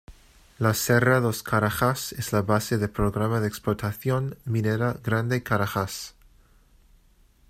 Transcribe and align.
La 0.57 0.73
Serra 0.73 1.19
dos 1.19 1.43
Carajás 1.43 2.11
es 2.13 2.33
la 2.33 2.41
base 2.41 2.79
del 2.79 2.89
programa 2.89 3.39
de 3.39 3.47
explotación 3.47 4.35
minera 4.45 4.93
Grande 5.03 5.43
Carajás. 5.43 6.15